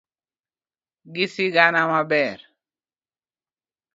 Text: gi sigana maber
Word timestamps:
gi 1.13 1.25
sigana 1.33 1.81
maber 1.91 2.39